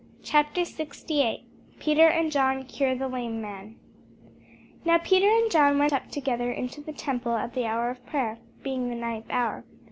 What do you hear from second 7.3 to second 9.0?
at the hour of prayer, being the